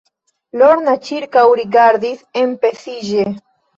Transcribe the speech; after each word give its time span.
Lorna 0.61 0.95
ĉirkaŭrigardis 1.09 2.25
enpensiĝe. 2.45 3.29